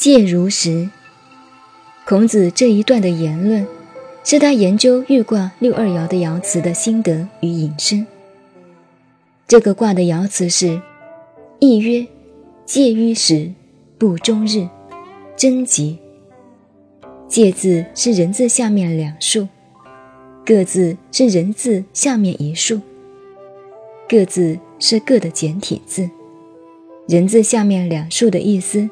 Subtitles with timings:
[0.00, 0.88] 戒如石。
[2.06, 3.66] 孔子这一段的言论，
[4.24, 8.06] 是他研究玉卦六二爻的爻辞的心得与引申。
[9.46, 10.80] 这个卦的爻辞是
[11.60, 12.06] ：“义曰，
[12.64, 13.52] 戒于时，
[13.98, 14.66] 不终日，
[15.36, 15.98] 贞吉。”
[17.28, 19.46] 戒字是人字下面两竖，
[20.46, 22.80] 各字是人字下面一竖，
[24.08, 26.08] 各字是各的简体字。
[27.06, 28.88] 人字下面两竖的意思。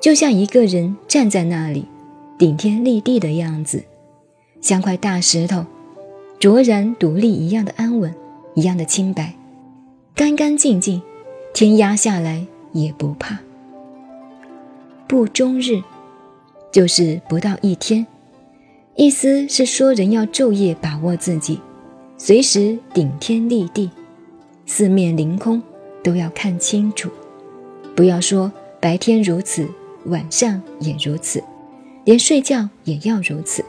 [0.00, 1.84] 就像一个人站在那里，
[2.38, 3.84] 顶天立地的样子，
[4.62, 5.66] 像块大石头，
[6.38, 8.14] 卓然独立一样的安稳，
[8.54, 9.34] 一样的清白，
[10.14, 11.02] 干干净净，
[11.52, 13.38] 天压下来也不怕。
[15.06, 15.82] 不终日，
[16.72, 18.06] 就是不到一天，
[18.96, 21.60] 意思是说人要昼夜把握自己，
[22.16, 23.90] 随时顶天立地，
[24.64, 25.62] 四面凌空
[26.02, 27.10] 都要看清楚，
[27.94, 29.68] 不要说白天如此。
[30.06, 31.42] 晚上也如此，
[32.04, 33.64] 连睡觉也要如此。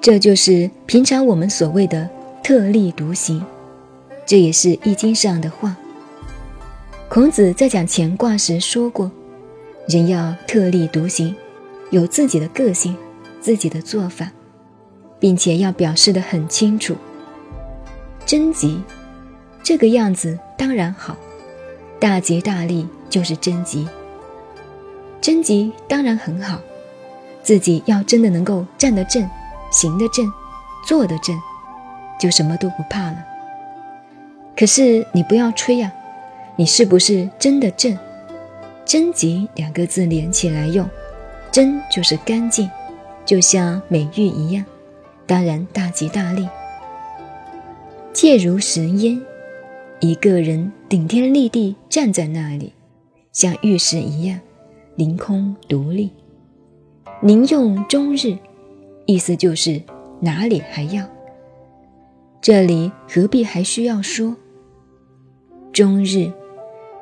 [0.00, 2.08] 这就是平常我们所谓的
[2.42, 3.44] 特立独行，
[4.24, 5.76] 这也是易经上的话。
[7.08, 9.10] 孔子在讲乾卦时说过，
[9.88, 11.34] 人要特立独行，
[11.90, 12.96] 有自己的个性、
[13.40, 14.30] 自己的做法，
[15.18, 16.96] 并且要表示的很清楚。
[18.24, 18.80] 贞吉，
[19.62, 21.16] 这个样子当然好，
[22.00, 23.86] 大吉大利就是贞吉。
[25.26, 26.60] 贞吉当然很好，
[27.42, 29.28] 自己要真的能够站得正、
[29.72, 30.24] 行得正、
[30.86, 31.36] 坐得正，
[32.16, 33.16] 就什么都不怕了。
[34.56, 35.92] 可是你不要吹呀，
[36.54, 37.98] 你是不是真的正？
[38.84, 40.88] 贞吉两个字连起来用，
[41.50, 42.70] 贞就是干净，
[43.24, 44.64] 就像美玉一样，
[45.26, 46.48] 当然大吉大利。
[48.12, 49.20] 戒如神焉，
[49.98, 52.74] 一个人顶天立地站在那里，
[53.32, 54.38] 像玉石一样。
[54.96, 56.10] 凌空独立，
[57.20, 58.34] 宁用终日，
[59.04, 59.78] 意思就是
[60.20, 61.06] 哪里还要？
[62.40, 64.34] 这里何必还需要说？
[65.70, 66.32] 终日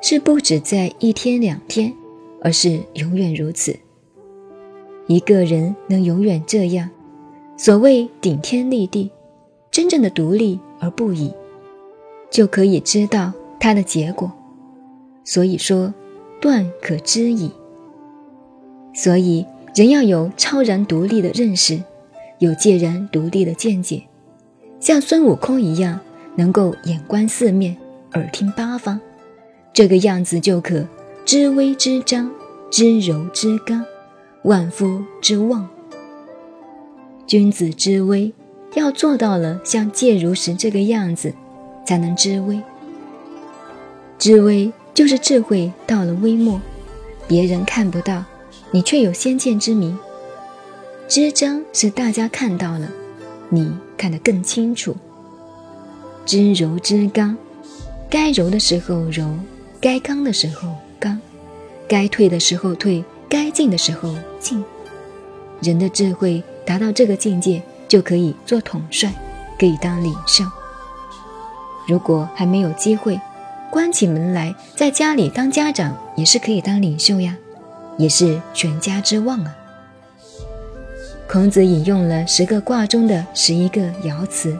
[0.01, 1.93] 是不止在一天两天，
[2.41, 3.73] 而是永远如此。
[5.07, 6.89] 一个人能永远这样，
[7.55, 9.09] 所谓顶天立地，
[9.71, 11.33] 真正的独立而不倚，
[12.29, 14.29] 就可以知道它的结果。
[15.23, 15.93] 所以说，
[16.41, 17.49] 断可知矣。
[18.95, 19.45] 所以，
[19.75, 21.83] 人要有超然独立的认识，
[22.39, 24.03] 有介然独立的见解，
[24.79, 25.99] 像孙悟空一样，
[26.35, 27.75] 能够眼观四面，
[28.13, 28.97] 耳听八方，
[29.73, 30.87] 这个样子就可
[31.25, 32.31] 知微知张，
[32.71, 33.83] 知柔知刚，
[34.43, 35.67] 万夫之望。
[37.27, 38.31] 君子之微，
[38.75, 41.33] 要做到了像介如石这个样子，
[41.85, 42.61] 才能知微。
[44.17, 46.61] 知微就是智慧到了微末，
[47.27, 48.23] 别人看不到。
[48.75, 49.97] 你却有先见之明，
[51.07, 52.89] 知章是大家看到了，
[53.47, 54.93] 你看得更清楚。
[56.25, 57.37] 知柔知刚，
[58.09, 59.33] 该柔的时候柔，
[59.79, 61.17] 该刚的时候刚，
[61.87, 64.61] 该退的时候退，该进的时候进。
[65.61, 69.09] 人的智慧达到这个境界，就可以做统帅，
[69.57, 70.43] 可以当领袖。
[71.87, 73.17] 如果还没有机会，
[73.71, 77.37] 关起门来在家里当家长，也是可以当领袖呀。
[77.97, 79.55] 也是全家之望啊！
[81.27, 84.57] 孔子引用了十个卦中的十一个爻辞，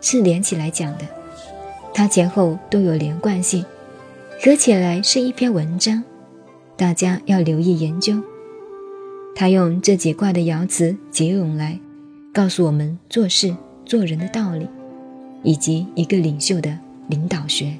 [0.00, 1.04] 是连起来讲的，
[1.92, 3.64] 它前后都有连贯性，
[4.42, 6.04] 合起来是一篇文章，
[6.76, 8.22] 大家要留意研究。
[9.34, 11.78] 他用这几卦的爻辞结拢来，
[12.32, 13.54] 告诉我们做事
[13.84, 14.68] 做人的道理，
[15.42, 17.72] 以及一个领袖的领导学。